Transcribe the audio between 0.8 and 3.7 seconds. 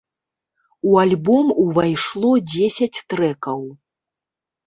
У альбом увайшло дзесяць трэкаў.